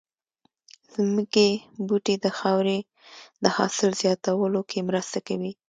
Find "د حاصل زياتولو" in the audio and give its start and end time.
3.43-4.61